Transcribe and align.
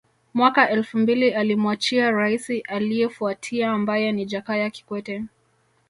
Mwaka 0.33 0.69
elfu 0.69 0.97
mbili 0.97 1.33
alimwachia 1.33 2.11
Raisi 2.11 2.59
aliefuatia 2.61 3.71
ambaye 3.71 4.11
ni 4.11 4.25
Jakaya 4.25 4.69
Kikwete 4.69 5.25